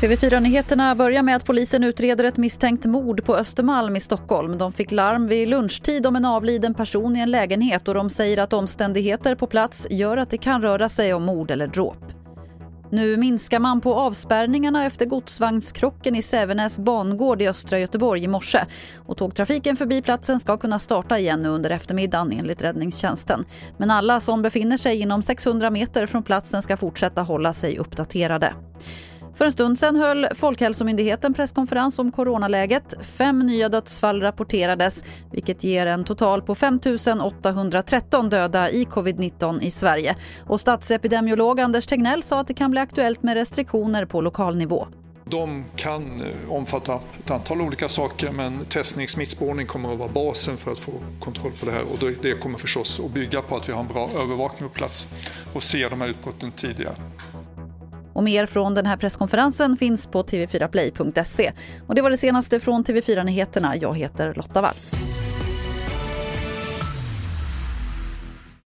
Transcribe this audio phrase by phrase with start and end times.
[0.00, 4.58] TV4-nyheterna börjar med att polisen utreder ett misstänkt mord på Östermalm i Stockholm.
[4.58, 8.38] De fick larm vid lunchtid om en avliden person i en lägenhet och de säger
[8.38, 12.04] att omständigheter på plats gör att det kan röra sig om mord eller dråp.
[12.90, 18.60] Nu minskar man på avspärrningarna efter godsvagnskrocken i Sävenäs bangård i östra Göteborg i morse.
[19.06, 23.44] Och tågtrafiken förbi platsen ska kunna starta igen nu under eftermiddagen enligt räddningstjänsten.
[23.76, 28.54] Men alla som befinner sig inom 600 meter från platsen ska fortsätta hålla sig uppdaterade.
[29.36, 32.94] För en stund sedan höll Folkhälsomyndigheten presskonferens om coronaläget.
[33.02, 36.80] Fem nya dödsfall rapporterades vilket ger en total på 5
[37.22, 40.16] 813 döda i covid-19 i Sverige.
[40.46, 44.88] Och statsepidemiolog Anders Tegnell sa att det kan bli aktuellt med restriktioner på lokal nivå.
[45.30, 50.56] De kan eh, omfatta ett antal olika saker men testning, smittspårning kommer att vara basen
[50.56, 53.68] för att få kontroll på det här och det kommer förstås att bygga på att
[53.68, 55.08] vi har en bra övervakning på plats
[55.52, 56.94] och ser de här utbrotten tidigare.
[58.16, 61.52] Och mer från den här presskonferensen finns på tv4play.se.
[61.86, 63.76] Och det var det senaste från TV4 Nyheterna.
[63.76, 64.74] Jag heter Lotta Wall.